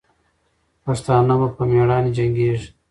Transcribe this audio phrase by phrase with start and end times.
[0.83, 2.67] پښتانه به په میړانې جنګېږي.